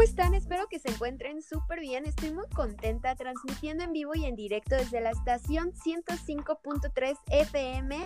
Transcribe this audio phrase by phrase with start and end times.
[0.00, 0.32] ¿cómo están?
[0.32, 2.06] Espero que se encuentren súper bien.
[2.06, 7.96] Estoy muy contenta transmitiendo en vivo y en directo desde la estación 105.3 FM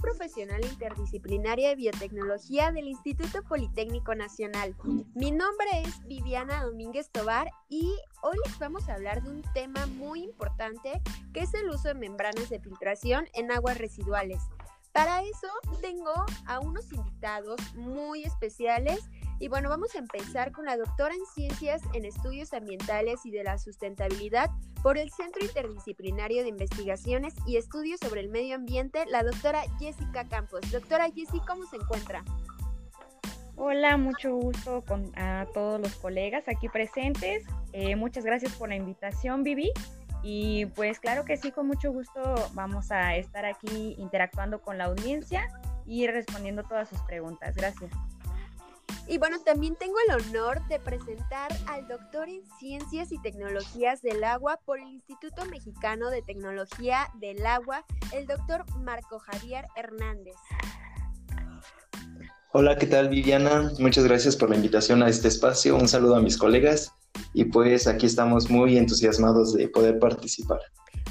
[0.00, 4.76] Profesional Interdisciplinaria de Biotecnología del Instituto Politécnico Nacional.
[5.16, 7.92] Mi nombre es Viviana Domínguez Tobar y
[8.22, 11.02] hoy les vamos a hablar de un tema muy importante
[11.34, 14.38] que es el uso de membranas de filtración en aguas residuales.
[14.92, 15.48] Para eso
[15.80, 16.12] tengo
[16.46, 19.00] a unos invitados muy especiales
[19.42, 23.42] y bueno, vamos a empezar con la doctora en Ciencias en Estudios Ambientales y de
[23.42, 24.50] la Sustentabilidad
[24.84, 30.28] por el Centro Interdisciplinario de Investigaciones y Estudios sobre el Medio Ambiente, la doctora Jessica
[30.28, 30.60] Campos.
[30.70, 32.22] Doctora Jessica, ¿cómo se encuentra?
[33.56, 37.44] Hola, mucho gusto con a todos los colegas aquí presentes.
[37.72, 39.72] Eh, muchas gracias por la invitación, Vivi.
[40.22, 42.20] Y pues claro que sí, con mucho gusto
[42.52, 45.48] vamos a estar aquí interactuando con la audiencia
[45.84, 47.56] y respondiendo todas sus preguntas.
[47.56, 47.90] Gracias.
[49.08, 54.22] Y bueno, también tengo el honor de presentar al doctor en Ciencias y Tecnologías del
[54.22, 60.36] Agua por el Instituto Mexicano de Tecnología del Agua, el doctor Marco Javier Hernández.
[62.52, 63.72] Hola, ¿qué tal Viviana?
[63.78, 65.76] Muchas gracias por la invitación a este espacio.
[65.76, 66.92] Un saludo a mis colegas
[67.34, 70.60] y pues aquí estamos muy entusiasmados de poder participar.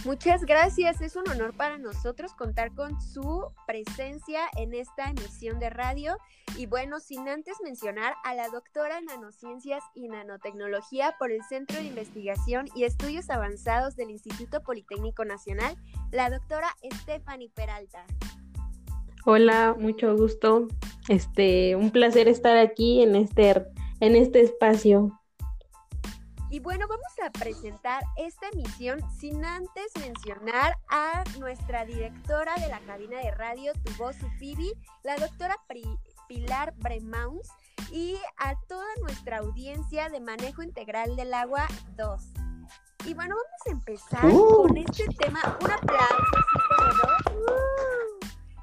[0.03, 5.69] Muchas gracias, es un honor para nosotros contar con su presencia en esta emisión de
[5.69, 6.17] radio.
[6.57, 11.77] Y bueno, sin antes mencionar a la doctora en Nanociencias y Nanotecnología por el Centro
[11.77, 15.75] de Investigación y Estudios Avanzados del Instituto Politécnico Nacional,
[16.11, 16.69] la doctora
[17.01, 18.03] Stephanie Peralta.
[19.23, 20.67] Hola, mucho gusto.
[21.09, 23.67] Este, un placer estar aquí en este,
[23.99, 25.20] en este espacio.
[26.51, 32.81] Y bueno, vamos a presentar esta emisión sin antes mencionar a nuestra directora de la
[32.81, 35.55] cabina de radio Tu Voz Fibi, la doctora
[36.27, 37.47] Pilar Bremauns,
[37.89, 41.65] y a toda nuestra audiencia de Manejo Integral del Agua
[41.95, 42.21] 2.
[43.05, 44.63] Y bueno, vamos a empezar uh.
[44.63, 45.57] con este tema.
[45.61, 46.37] Un aplauso,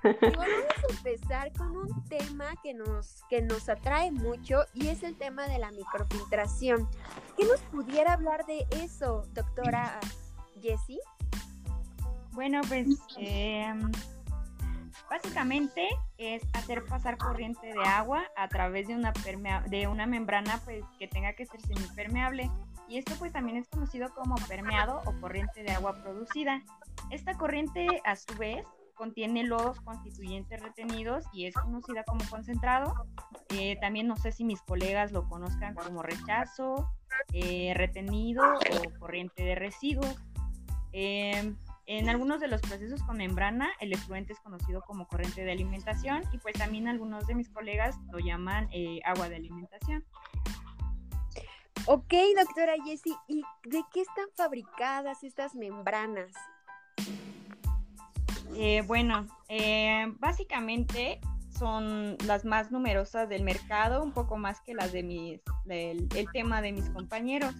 [0.23, 5.47] a empezar con un tema que nos, que nos atrae mucho y es el tema
[5.49, 6.89] de la microfiltración.
[7.37, 9.99] ¿Qué nos pudiera hablar de eso, doctora
[10.61, 11.01] Jessie?
[12.33, 12.87] Bueno, pues
[13.17, 13.91] em,
[15.11, 15.89] básicamente
[16.19, 19.13] es hacer pasar corriente de agua a través de una,
[19.67, 22.51] de una membrana pues, que tenga que ser semipermeable.
[22.89, 26.63] Y esto pues también es conocido como permeado o corriente de agua producida.
[27.11, 28.65] Esta corriente a su vez
[28.99, 32.93] contiene los constituyentes retenidos y es conocida como concentrado.
[33.51, 36.91] Eh, también no sé si mis colegas lo conozcan como rechazo,
[37.33, 40.17] eh, retenido o corriente de residuos.
[40.93, 41.57] Em,
[41.87, 46.23] en algunos de los procesos con membrana, el efluente es conocido como corriente de alimentación
[46.33, 50.05] y pues también algunos de mis colegas lo llaman eh, agua de alimentación.
[51.87, 56.33] Ok, doctora Jessie, ¿y de qué están fabricadas estas membranas?
[58.61, 61.21] Eh, bueno, eh, básicamente
[61.57, 66.27] son las más numerosas del mercado, un poco más que las de mis, del, el
[66.33, 67.55] tema de mis compañeros.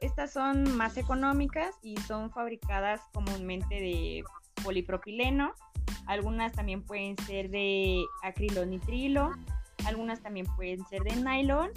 [0.00, 4.24] Estas son más económicas y son fabricadas comúnmente de
[4.62, 5.54] polipropileno.
[6.04, 9.30] Algunas también pueden ser de acrilonitrilo,
[9.86, 11.70] algunas también pueden ser de nylon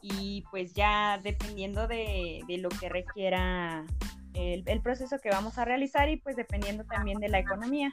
[0.00, 3.84] y pues ya dependiendo de, de lo que requiera
[4.34, 7.90] el, proceso que vamos a realizar y pues dependiendo también de la economía.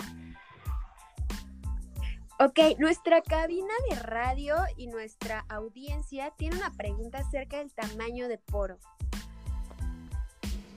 [2.39, 8.38] Ok, nuestra cabina de radio y nuestra audiencia tiene una pregunta acerca del tamaño de
[8.38, 8.78] poro.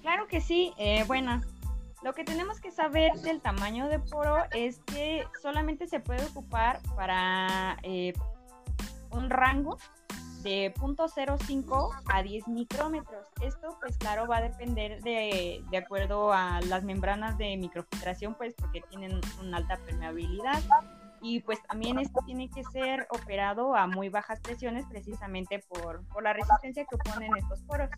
[0.00, 0.74] Claro que sí.
[0.76, 1.40] Eh, bueno,
[2.02, 6.80] lo que tenemos que saber del tamaño de poro es que solamente se puede ocupar
[6.96, 8.12] para eh,
[9.12, 9.78] un rango
[10.42, 13.26] de 0.05 a 10 micrómetros.
[13.41, 18.54] Esto pues claro va a depender de, de acuerdo a las membranas de microfiltración pues
[18.54, 20.62] porque tienen una alta permeabilidad
[21.22, 26.25] y pues también esto tiene que ser operado a muy bajas presiones precisamente por, por
[26.25, 27.88] la resistencia que oponen estos poros.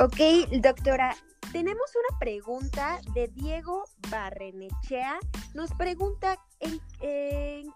[0.00, 1.14] Ok, doctora,
[1.52, 5.18] tenemos una pregunta de Diego Barrenechea.
[5.54, 6.80] Nos pregunta en,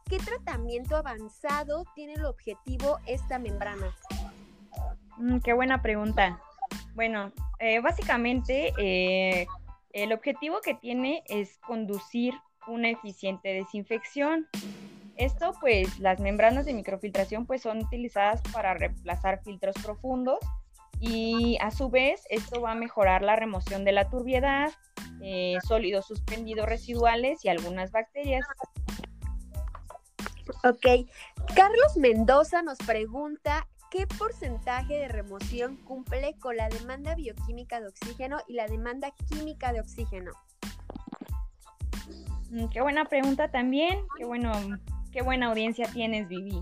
[0.09, 3.95] qué tratamiento avanzado tiene el objetivo esta membrana.
[5.19, 6.41] Mm, qué buena pregunta.
[6.95, 9.47] Bueno, eh, básicamente eh,
[9.93, 12.35] el objetivo que tiene es conducir
[12.67, 14.47] una eficiente desinfección.
[15.17, 20.39] Esto pues las membranas de microfiltración pues son utilizadas para reemplazar filtros profundos
[21.01, 24.71] y a su vez esto va a mejorar la remoción de la turbiedad,
[25.23, 28.45] eh, sólidos suspendidos residuales y algunas bacterias.
[30.65, 31.09] Ok,
[31.55, 38.39] Carlos Mendoza nos pregunta ¿qué porcentaje de remoción cumple con la demanda bioquímica de oxígeno
[38.49, 40.33] y la demanda química de oxígeno?
[42.51, 43.99] Mm, qué buena pregunta también.
[44.17, 44.51] Qué bueno,
[45.13, 46.59] qué buena audiencia tienes, Vivi.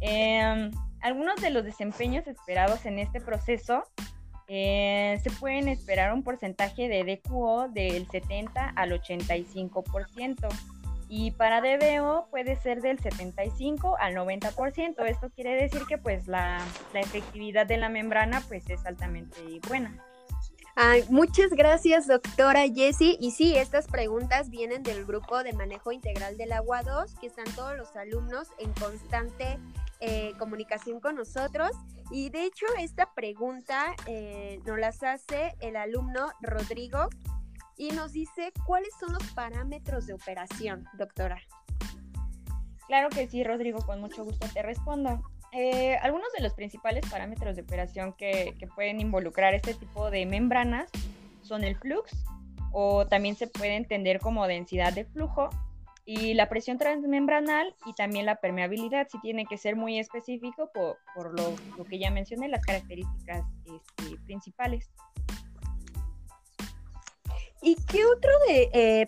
[0.00, 0.70] Em,
[1.00, 3.84] algunos de los desempeños esperados en este proceso
[4.46, 10.48] eh, se pueden esperar un porcentaje de DQO del 70 al 85%.
[11.08, 15.04] Y para DBO puede ser del 75 al 90%.
[15.06, 16.60] Esto quiere decir que pues la,
[16.94, 19.36] efectividad de la membrana pues es altamente
[19.68, 19.96] buena.
[21.08, 23.16] Muchas gracias, doctora Jessie.
[23.20, 27.46] Y sí, estas preguntas vienen del grupo de manejo integral del agua 2, que están
[27.54, 29.58] todos los alumnos en constante
[30.06, 31.70] eh, comunicación con nosotros.
[32.10, 37.08] Y de hecho, esta pregunta eh, nos las hace el alumno Rodrigo
[37.78, 41.40] y nos dice cuáles son los parámetros de operación, doctora.
[42.86, 45.22] Claro que sí, Rodrigo, con mucho gusto te respondo.
[45.52, 50.90] Eh, algunos de los principales parámetros de operación que, pueden involucrar este tipo de membranas
[51.42, 52.12] son el flux,
[52.72, 55.50] o también se puede entender como densidad de flujo,
[56.06, 61.38] y la presión transmembranal y también la permeabilidad, si tiene que ser muy específico por,
[61.38, 61.54] lo,
[61.88, 64.90] que ya mencioné, las características este, principales.
[67.62, 69.06] ¿Y qué otro de eh,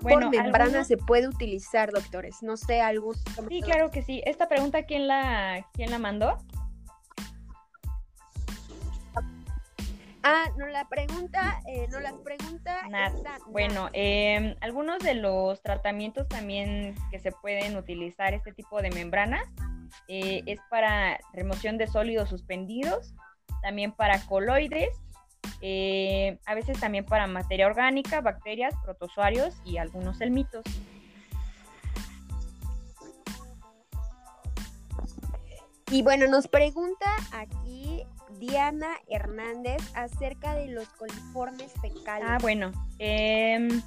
[0.00, 2.42] bueno, membrana se puede utilizar, doctores?
[2.42, 3.16] No sé, algún...
[3.48, 4.22] Sí, claro que sí.
[4.24, 6.38] Esta pregunta, ¿quién la, quién la mandó?
[10.22, 12.82] Ah, no la pregunta, eh, no las pregunta.
[13.46, 19.46] Bueno, em, algunos de los tratamientos también que se pueden utilizar este tipo de membranas
[20.08, 23.14] eh, es para remoción de sólidos suspendidos,
[23.62, 24.90] también para coloides
[25.60, 30.64] eh, a veces también para materia orgánica, bacterias, protozoarios y algunos elmitos.
[35.90, 38.04] Y bueno, nos pregunta aquí
[38.38, 42.28] Diana Hernández acerca de los coliformes fecales.
[42.28, 42.72] Ah, bueno.
[42.98, 43.82] Em,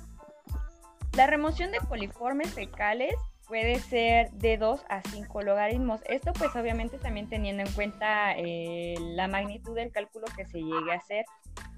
[1.16, 3.14] la remoción de coliformes fecales
[3.48, 6.02] puede ser de 2 a 5 logaritmos.
[6.08, 10.92] Esto pues obviamente también teniendo en cuenta eh, la magnitud del cálculo que se llegue
[10.94, 11.26] a hacer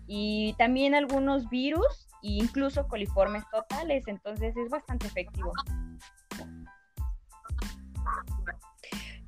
[0.07, 5.51] y también algunos virus e incluso coliformes totales, entonces es bastante efectivo.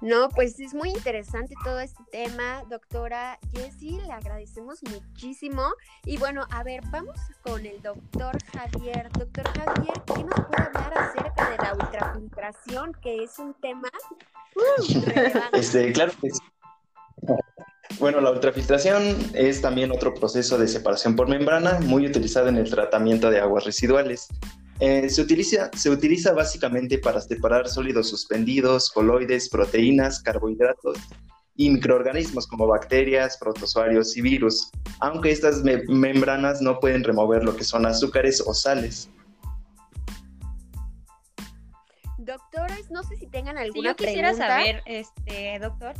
[0.06, 5.64] No, pues es muy interesante todo este tema, doctora Jessie, le agradecemos muchísimo.
[6.06, 9.10] Y bueno, a ver, vamos con el doctor Javier.
[9.18, 13.90] Doctor Javier, ¿qué nos puede hablar acerca de la ultrafiltración, que es un tema
[14.56, 16.40] uh, este, claro que sí.
[17.98, 22.70] Bueno, la ultrafiltración es también otro proceso de separación por membrana muy utilizado en el
[22.70, 24.28] tratamiento de aguas residuales.
[24.80, 30.98] Eh, se, utiliza, se utiliza básicamente para separar sólidos suspendidos, coloides, proteínas, carbohidratos
[31.56, 34.70] y microorganismos como bacterias, protozoarios y virus,
[35.00, 39.10] aunque estas membranas no pueden remover lo que son azúcares o sales.
[42.18, 45.94] Doctores, no sé si tengan alguna yo quisiera saber, este, doctor,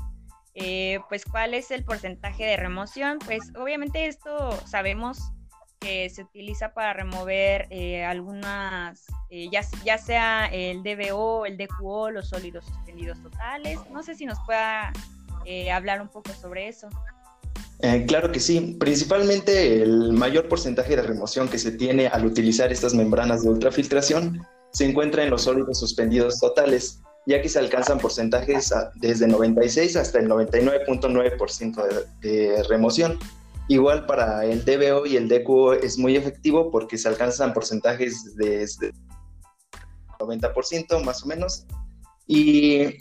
[0.56, 3.20] eh, pues cuál es el porcentaje de remoción.
[3.20, 5.20] Pues obviamente esto sabemos
[6.14, 12.30] se utiliza para remover eh, algunas, eh, ya, ya, sea el DBO, el DQO, los
[12.30, 13.80] sólidos suspendidos totales.
[13.92, 14.92] No sé si nos pueda
[15.72, 16.90] hablar un poco sobre eso.
[18.08, 18.78] claro que sí.
[18.80, 24.46] Principalmente el mayor porcentaje de remoción que se tiene al utilizar estas membranas de ultrafiltración
[24.72, 30.20] se encuentra en los sólidos suspendidos totales ya que se alcanzan porcentajes desde 96 hasta
[30.20, 33.20] el 99.9% de, remoción.
[33.68, 38.94] Igual para el DBO y el DQO es muy efectivo porque se alcanzan porcentajes desde
[40.20, 41.66] 90% más o menos.
[42.28, 42.98] Y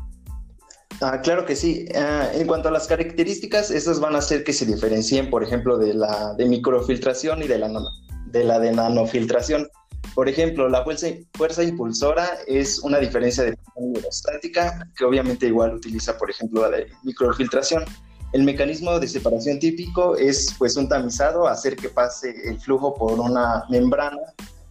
[1.01, 1.87] Ah, claro que sí.
[1.95, 5.77] Ah, en cuanto a las características, estas van a hacer que se diferencien, por ejemplo,
[5.77, 9.69] de la de microfiltración y de la, de nanofiltración.
[10.15, 16.17] Por ejemplo, la fuerza, fuerza impulsora es una diferencia de hidrostática que obviamente igual utiliza,
[16.17, 17.85] por ejemplo, la de microfiltración.
[18.33, 23.21] El mecanismo de separación típico es pues un tamizado, hacer que pase el flujo por
[23.21, 24.19] una membrana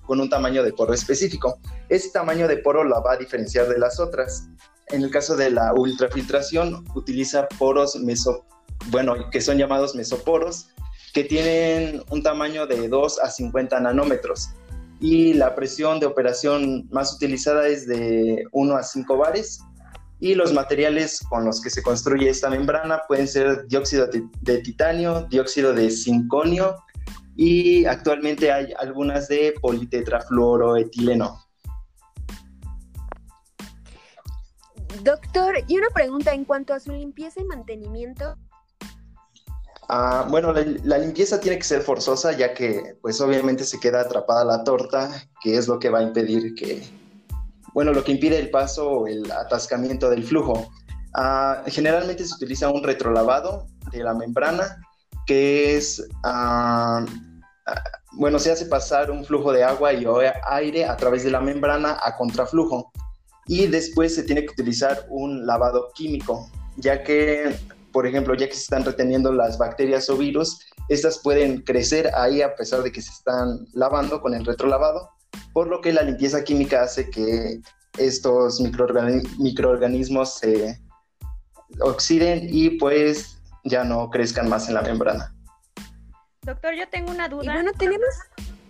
[0.05, 1.59] con un tamaño de poro específico.
[1.89, 4.47] Ese tamaño de poro la va a diferenciar de las otras.
[4.87, 8.45] En el caso de la ultrafiltración, utiliza poros meso,
[8.87, 10.69] bueno, que son llamados mesoporos,
[11.13, 14.49] que tienen un tamaño de 2 a 50 nanómetros.
[14.99, 19.59] Y la presión de operación más utilizada es de 1 a 5 bares.
[20.19, 24.07] Y los materiales con los que se construye esta membrana pueden ser dióxido
[24.41, 26.75] de titanio, dióxido de zinconio
[27.35, 31.44] y actualmente hay algunas de politetrafluoroetileno.
[35.03, 38.35] Doctor, y una pregunta en cuanto a su limpieza y mantenimiento.
[39.87, 44.43] Ah, bueno, la, limpieza tiene que ser forzosa ya que pues obviamente se queda atrapada
[44.43, 45.11] la torta,
[45.41, 46.81] que es lo que va a impedir que,
[47.73, 50.71] bueno, lo que impide el paso o el atascamiento del flujo.
[51.13, 54.81] Ah, generalmente se utiliza un retrolavado de la membrana
[55.25, 57.05] que es, ah,
[58.13, 60.05] bueno, se hace pasar un flujo de agua y
[60.47, 62.91] aire a través de la membrana a contraflujo.
[63.47, 67.55] Y después se tiene que utilizar un lavado químico, ya que,
[67.91, 70.59] por ejemplo, ya que se están reteniendo las bacterias o virus,
[70.89, 75.09] estas pueden crecer ahí a pesar de que se están lavando con el retrolavado,
[75.53, 77.61] por lo que la limpieza química hace que
[77.97, 78.59] estos
[79.39, 80.79] microorganismos se
[81.79, 85.33] oxiden y pues ya no crezcan más en la membrana.
[86.41, 87.53] Doctor, yo tengo una duda.
[87.53, 88.09] bueno, tenemos...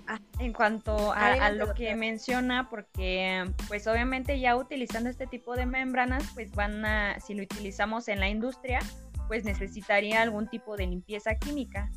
[0.07, 5.65] Ah, en cuanto a, lo que menciona, porque pues obviamente ya utilizando este tipo de
[5.65, 8.79] membranas, pues van a, si lo utilizamos en la industria,
[9.27, 11.89] pues necesitaría algún tipo de limpieza química.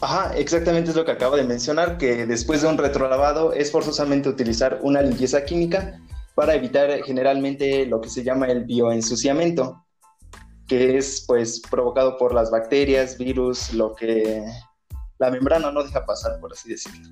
[0.00, 4.30] Ajá, exactamente es lo que acabo de mencionar, que después de un retrolavado es forzosamente
[4.30, 6.00] utilizar una limpieza química
[6.34, 9.84] para evitar generalmente lo que se llama el bioensuciamiento
[10.72, 14.42] que es pues provocado por las bacterias, virus, lo que
[15.22, 17.08] la membrana no deja pasar, por así decirlo.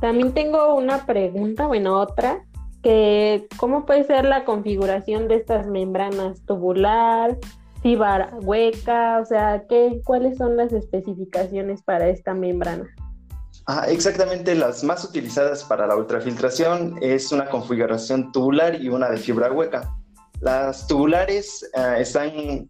[0.00, 2.44] También tengo una pregunta, bueno, otra,
[2.82, 7.38] que ¿cómo puede ser la configuración de estas membranas tubular,
[7.82, 9.20] fibra hueca?
[9.22, 12.88] O sea, ¿qué, ¿cuáles son las especificaciones para esta membrana?
[13.68, 19.18] Ah, exactamente, las más utilizadas para la ultrafiltración es una configuración tubular y una de
[19.18, 19.88] fibra hueca.
[20.40, 22.68] Las tubulares eh, están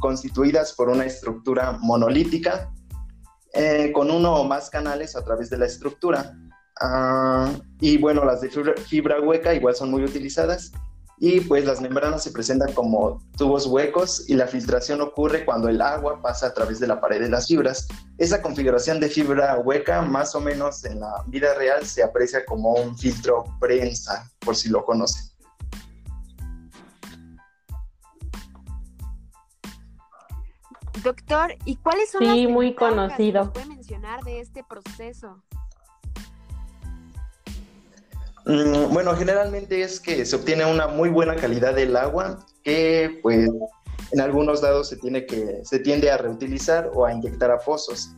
[0.00, 2.70] constituidas por una estructura monolítica
[3.52, 6.34] eh, con uno o más canales a través de la estructura.
[6.80, 10.72] Ah, y bueno, las de fibra, hueca igual son muy utilizadas
[11.18, 15.80] y pues las membranas se presentan como tubos huecos y la filtración ocurre cuando el
[15.80, 17.86] agua pasa a través de la pared de las fibras.
[18.18, 22.72] Esa configuración de fibra hueca más o menos en la vida real se aprecia como
[22.72, 25.31] un filtro prensa, por si lo conocen.
[31.02, 33.44] Doctor, ¿y cuáles son sí, las muy conocido.
[33.44, 35.42] que puede mencionar de este proceso?
[38.44, 43.48] Mm, bueno, generalmente es que se obtiene una muy buena calidad del agua que pues
[44.12, 48.14] en algunos lados se tiene que se tiende a reutilizar o a inyectar a pozos.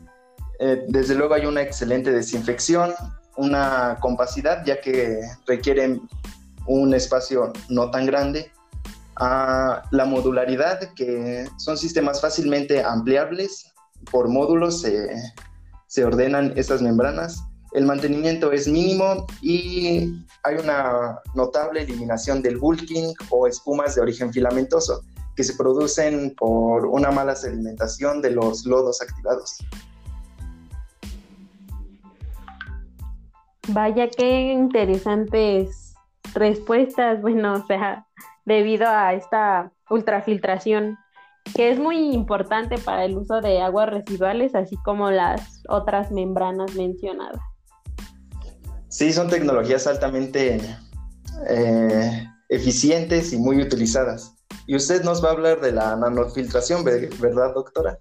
[0.58, 2.94] Eh, desde luego hay una excelente desinfección,
[3.36, 6.08] una compacidad ya que requieren
[6.66, 8.50] un espacio no tan grande
[9.16, 13.72] a la modularidad, que son sistemas fácilmente ampliables
[14.10, 17.42] por módulos, se, ordenan estas membranas.
[17.72, 24.32] El mantenimiento es mínimo y hay una notable eliminación del bulking o espumas de origen
[24.32, 25.02] filamentoso
[25.36, 29.58] que se producen por una mala sedimentación de los lodos activados.
[33.68, 35.94] Vaya, qué interesantes
[36.34, 37.20] respuestas.
[37.22, 38.06] Bueno, o sea,
[38.44, 40.98] debido a esta ultrafiltración
[41.54, 46.74] que es muy importante para el uso de aguas residuales, así como las otras membranas
[46.74, 47.40] mencionadas.
[48.88, 50.60] Sí, son tecnologías altamente
[51.48, 54.36] eh, eficientes y muy utilizadas.
[54.66, 57.98] Y usted nos va a hablar de la nanofiltración, ¿verdad, doctora?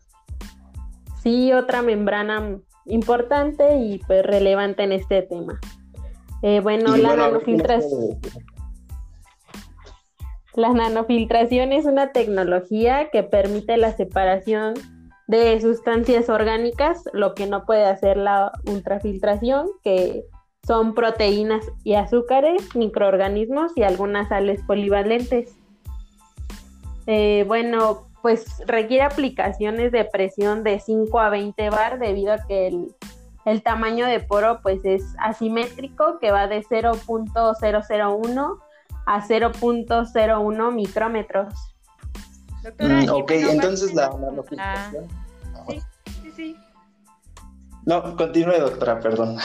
[1.21, 5.59] Sí, otra membrana importante y pues relevante en este tema.
[6.41, 8.19] Eh, bueno, la nanofiltración...
[10.55, 14.75] La nanofiltración es una tecnología que permite la separación
[15.27, 20.24] de sustancias orgánicas, lo que no puede hacer la ultrafiltración, que
[20.65, 25.57] son proteínas y azúcares, microorganismos y algunas sales polivalentes.
[27.07, 32.67] Eh, bueno, pues requiere aplicaciones de presión de 5 a 20 bar debido a que
[33.45, 38.60] el tamaño de poro pues es asimétrico que va de 0.001
[39.05, 41.53] a 0.01 micrómetros.
[42.79, 45.07] Mm, ok, entonces la nanofiltración.
[45.69, 45.81] Sí,
[46.22, 46.57] sí, sí.
[47.86, 49.38] No, continúe, doctora, perdón.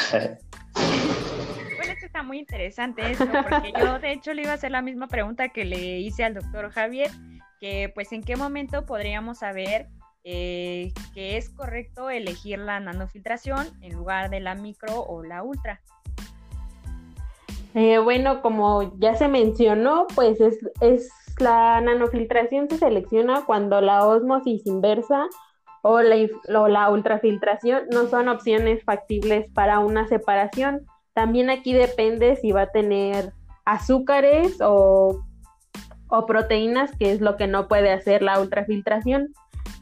[1.77, 4.83] Bueno, esto está muy interesante esto, porque yo de hecho le iba a hacer la
[4.83, 7.11] misma pregunta que le hice al doctor Javier,
[7.61, 9.89] que pues en qué momento podríamos saber
[10.25, 15.81] eh, que es correcto elegir la nanofiltración en lugar de la micro o la ultra.
[17.75, 20.59] Eh, bueno, como ya se mencionó, pues es,
[21.39, 25.27] la nanofiltración se selecciona cuando la osmosis inversa
[25.83, 30.87] o la, ultrafiltración no son opciones factibles para una separación.
[31.13, 33.33] También aquí depende si va a tener
[33.65, 35.23] azúcares o
[36.27, 39.33] proteínas, que es lo que no puede hacer la ultrafiltración.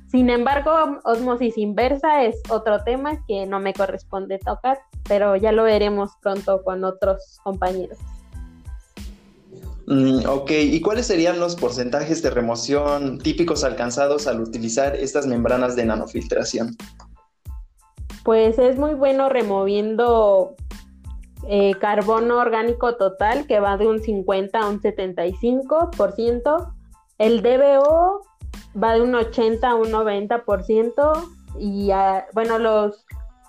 [0.08, 5.64] Sin embargo, osmosis inversa es otro tema que no me corresponde tocar, pero ya lo
[5.64, 7.98] veremos pronto con otros compañeros.
[9.86, 15.76] Mm, ok, ¿y cuáles serían los porcentajes de remoción típicos alcanzados al utilizar estas membranas
[15.76, 16.76] de nanofiltración?
[18.24, 20.56] Pues es muy bueno removiendo
[21.48, 26.72] eh, carbono orgánico total que va de un 50 a un 75%.
[27.18, 28.22] El DBO
[28.80, 31.90] va de un 80 a un 90% y
[32.34, 33.06] bueno, los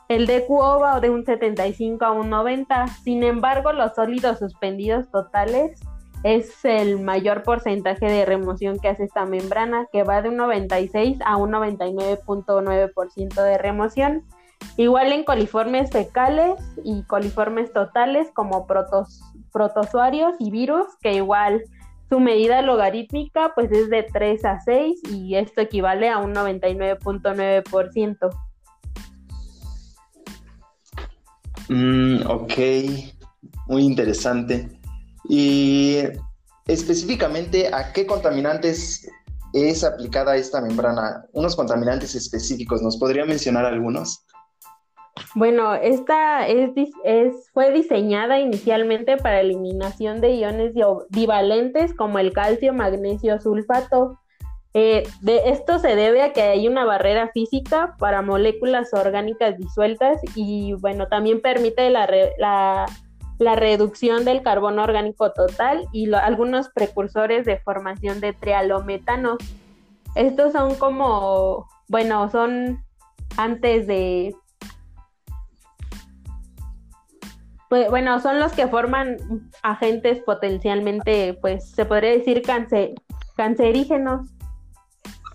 [0.10, 2.88] el DQO va de un 75 a un 90.
[3.04, 5.82] Sin embargo, los sólidos suspendidos totales
[6.24, 11.18] es el mayor porcentaje de remoción que hace esta membrana, que va de un 96
[11.26, 14.24] a un 99.9% de remoción.
[14.78, 19.22] Igual en coliformes fecales y coliformes totales como protos,
[19.52, 21.64] protozoarios y virus, que igual
[22.10, 28.30] su medida logarítmica pues es de 3 a 6 y esto equivale a un 99.9%.
[31.70, 32.54] Mm, ok,
[33.68, 34.70] muy interesante.
[35.28, 35.98] Y
[36.68, 39.10] específicamente, ¿a qué contaminantes
[39.54, 41.26] es aplicada esta membrana?
[41.34, 44.26] Unos contaminantes específicos, ¿nos podría mencionar algunos?
[45.36, 46.72] Bueno, esta es,
[47.54, 50.74] fue diseñada inicialmente para eliminación de iones
[51.10, 54.20] divalentes como el calcio, magnesio, sulfato.
[54.74, 60.20] Eh, de esto se debe a que hay una barrera física para moléculas orgánicas disueltas
[60.36, 62.86] y bueno, también permite la,
[63.40, 69.38] reducción del carbono orgánico total y algunos precursores de formación de trialometanos.
[70.16, 72.84] Estos son como, bueno, son
[73.38, 74.36] antes de...
[77.70, 79.18] Pues, bueno, son los que forman
[79.62, 82.42] agentes potencialmente, pues se podría decir
[83.36, 84.30] cancerígenos.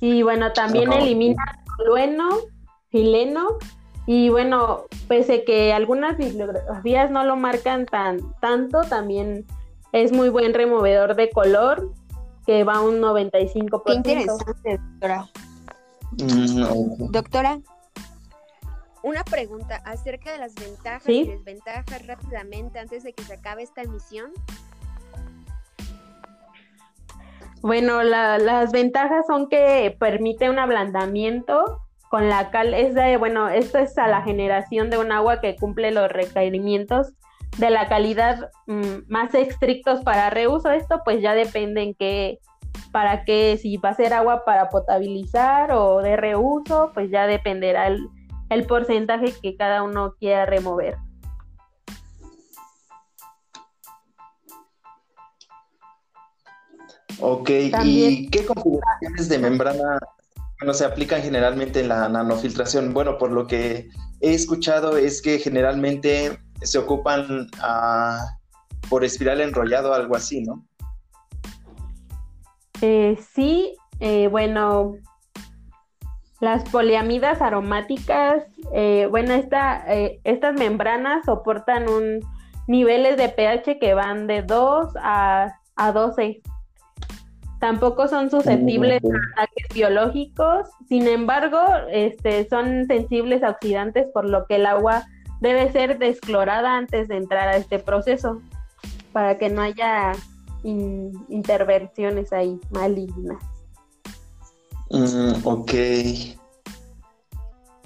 [0.01, 1.43] Y bueno, también elimina
[1.77, 2.29] tolueno,
[2.91, 3.59] fileno
[4.07, 9.47] y bueno, pese que algunas bibliografías no lo marcan tan tanto, también
[9.93, 11.93] es muy buen removedor de color,
[12.47, 13.83] que va a un 95%.
[13.87, 15.29] Qué interesante, doctora.
[16.19, 17.61] Mm, doctora,
[19.03, 23.83] una pregunta acerca de las ventajas y desventajas rápidamente antes de que se acabe esta
[23.83, 24.31] emisión.
[27.63, 33.79] Bueno, las ventajas son que permite un ablandamiento con la cal es de, bueno, esto
[33.79, 37.15] es a la generación de un agua que cumple los requerimientos
[37.57, 40.71] de la calidad mm, más estrictos para reuso.
[40.71, 42.39] Esto pues ya depende en qué,
[42.91, 47.87] para qué, si va a ser agua para potabilizar o de reuso, pues ya dependerá
[47.87, 48.07] el,
[48.55, 50.97] el porcentaje que cada uno quiera remover.
[57.21, 57.51] Ok,
[57.85, 59.99] ¿y qué configuraciones de membrana
[60.65, 62.93] no se aplican generalmente en la nanofiltración.
[62.93, 63.89] Bueno, por lo que
[64.21, 68.25] he escuchado es que generalmente se ocupan ah,
[68.89, 70.65] por espiral enrollado, algo así, ¿no?
[72.81, 74.97] Eh, sí, eh, bueno,
[76.43, 79.87] las poliamidas aromáticas, eh, bueno, esta,
[80.25, 82.21] estas membranas soportan un
[82.67, 86.43] niveles de pH que van de 2 a, a 12
[87.63, 91.61] tampoco son susceptibles a ataques biológicos, sin embargo,
[91.93, 95.05] este, son sensibles a oxidantes, por lo que el agua
[95.41, 98.43] debe ser desclorada antes de entrar a este proceso,
[99.13, 100.11] para que no haya
[100.65, 103.52] intervenciones ahí malignas.
[104.93, 105.73] Mm, ok.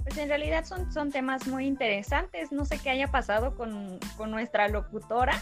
[0.03, 2.53] Pues en realidad son, son temas muy interesantes.
[2.53, 5.41] No sé qué haya pasado con, con nuestra locutora,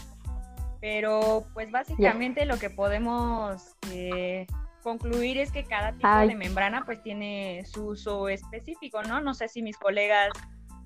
[0.79, 4.45] pero pues básicamente lo que podemos eh,
[4.83, 9.19] concluir es que cada tipo de membrana pues tiene su uso específico, ¿no?
[9.21, 10.29] No sé si mis colegas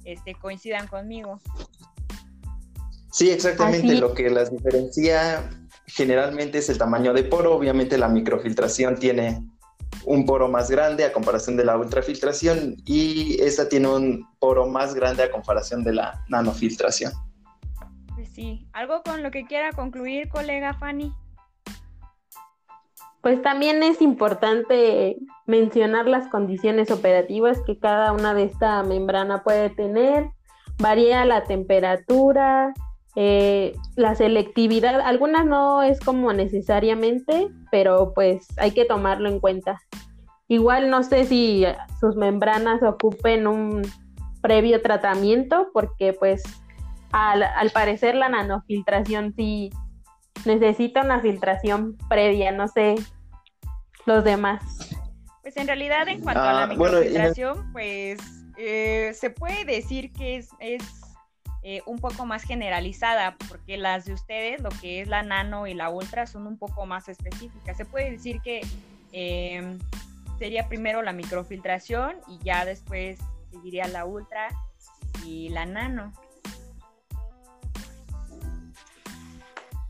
[0.05, 1.39] este, coincidan conmigo.
[3.11, 3.95] Sí, exactamente.
[3.95, 5.49] Lo que las diferencia
[5.87, 7.55] generalmente es el tamaño de poro.
[7.55, 9.41] Obviamente la microfiltración tiene
[10.05, 14.93] un poro más grande a comparación de la ultrafiltración y esta tiene un poro más
[14.93, 17.13] grande a comparación de la nanofiltración.
[18.15, 21.13] Pues sí, algo con lo que quiera concluir, colega Fanny.
[23.21, 29.69] Pues también es importante mencionar las condiciones operativas que cada una de esta membrana puede
[29.69, 30.29] tener.
[30.77, 32.73] Varía la temperatura,
[33.15, 39.79] eh, la selectividad, algunas no es como necesariamente, pero pues hay que tomarlo en cuenta.
[40.47, 41.65] Igual no sé si
[41.99, 43.81] sus membranas ocupen un
[44.41, 46.43] previo tratamiento, porque pues
[47.11, 49.69] al, al parecer la nanofiltración sí
[50.45, 52.95] necesita una filtración previa, no sé
[54.05, 54.63] los demás.
[55.41, 58.19] Pues en realidad en cuanto a la ah, microfiltración, pues
[58.57, 60.83] eh, se puede decir que es, es
[61.61, 65.73] eh, un poco más generalizada, porque las de ustedes, lo que es la nano y
[65.73, 67.75] la ultra, son un poco más específicas.
[67.75, 68.61] Se puede decir que
[69.11, 69.77] em,
[70.37, 73.19] sería primero la microfiltración y ya después
[73.51, 74.47] seguiría la ultra
[75.25, 76.13] y la nano.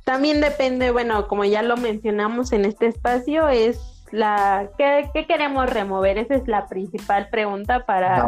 [0.06, 3.80] También depende, bueno, como ya lo mencionamos en este espacio, es
[4.12, 6.18] la ¿qué, queremos remover?
[6.18, 8.28] Esa es la principal pregunta para, ah,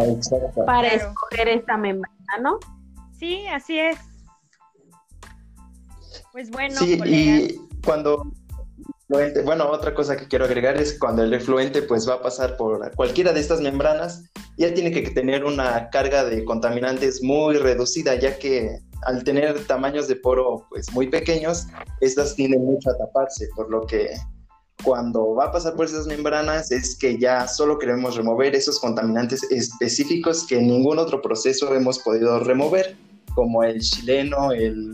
[0.67, 2.59] para escoger esta membrana, ¿no?
[3.21, 3.99] Sí, así es.
[6.31, 7.55] Pues bueno, sí, y
[7.85, 8.23] cuando
[9.45, 12.89] bueno, otra cosa que quiero agregar es cuando el efluente pues va a pasar por
[12.95, 14.23] cualquiera de estas membranas,
[14.57, 20.07] ya tiene que tener una carga de contaminantes muy reducida, ya que al tener tamaños
[20.07, 21.67] de poro pues muy pequeños,
[21.99, 24.15] estas tienden mucho a taparse, por lo que
[24.83, 29.43] cuando va a pasar por esas membranas es que ya solo queremos remover esos contaminantes
[29.51, 32.97] específicos que en ningún otro proceso hemos podido remover,
[33.35, 34.93] como el chileno, el,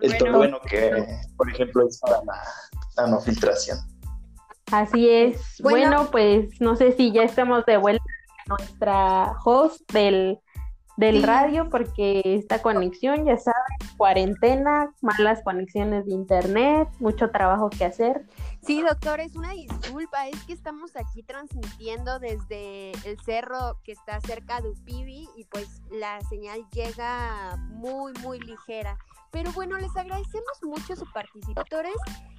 [0.00, 2.42] el tolueno, que por ejemplo es para la
[2.96, 3.78] nanofiltración.
[4.72, 5.60] Así es.
[5.62, 8.04] Bueno, pues no sé si ya estamos de vuelta
[8.44, 10.38] a nuestra host del
[10.96, 17.84] del radio porque esta conexión, ya saben, cuarentena, malas conexiones de internet, mucho trabajo que
[17.84, 18.26] hacer.
[18.60, 24.20] Sí, doctor, es una disculpa, es que estamos aquí transmitiendo desde el cerro que está
[24.20, 28.98] cerca de Upibi y pues la señal llega muy, muy ligera.
[29.34, 31.96] Pero bueno, les agradecemos mucho sus participadores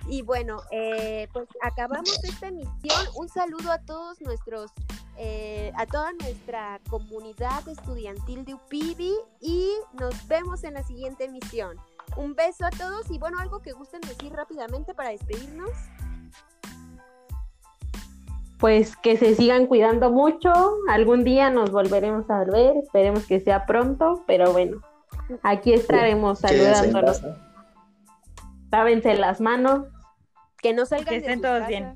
[0.08, 3.06] y bueno, eh, pues acabamos esta emisión.
[3.18, 4.72] Un saludo a todos nuestros,
[5.18, 11.76] eh, a toda nuestra comunidad estudiantil de UPIBI y nos vemos en la siguiente emisión.
[12.16, 15.72] Un beso a todos y bueno, algo que gusten decir rápidamente para despedirnos.
[18.58, 20.54] Pues que se sigan cuidando mucho,
[20.88, 24.80] algún día nos volveremos a ver, esperemos que sea pronto, pero bueno,
[25.44, 27.22] Aquí estaremos saludándolos.
[28.72, 29.88] Lávense las manos.
[30.58, 31.96] Que no salgan que estén todos bien.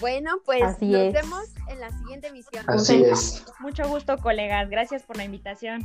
[0.00, 2.64] Bueno, pues nos vemos en la siguiente emisión.
[2.68, 3.44] Así es.
[3.58, 4.70] Mucho gusto, colegas.
[4.70, 5.82] Gracias por la invitación.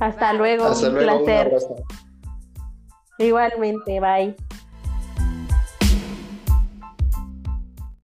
[0.00, 1.56] Hasta luego, un placer.
[3.18, 4.36] Igualmente, bye.